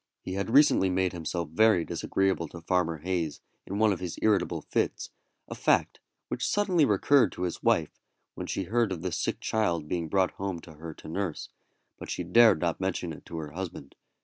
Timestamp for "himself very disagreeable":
1.13-2.47